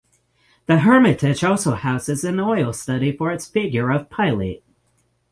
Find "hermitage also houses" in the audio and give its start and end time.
0.79-2.23